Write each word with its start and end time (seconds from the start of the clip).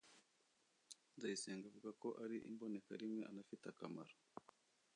Nzayisenga 1.15 1.65
avuga 1.67 1.89
ko 2.01 2.07
ari 2.23 2.37
imbonekarimwe 2.49 3.21
anafite 3.31 3.65
akamaro 3.69 4.13